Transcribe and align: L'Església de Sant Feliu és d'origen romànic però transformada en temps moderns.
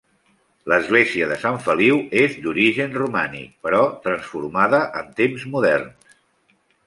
L'Església 0.71 1.25
de 1.31 1.35
Sant 1.41 1.59
Feliu 1.65 1.99
és 2.21 2.37
d'origen 2.45 2.97
romànic 3.01 3.53
però 3.67 3.83
transformada 4.07 4.83
en 5.03 5.13
temps 5.23 5.45
moderns. 5.57 6.17